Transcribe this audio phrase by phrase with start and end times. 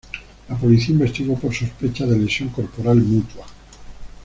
[0.49, 3.45] La Policía investigó por sospecha de lesión corporal mutua.